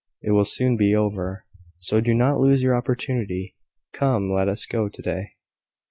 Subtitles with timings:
[0.23, 1.45] It will soon be over;
[1.77, 3.55] so do not lose your opportunity.
[3.93, 4.31] Come!
[4.31, 5.33] let us go to day."